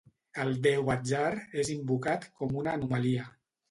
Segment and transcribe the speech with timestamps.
[0.45, 1.29] El déu Atzar
[1.65, 3.33] és invocat com una anomalia.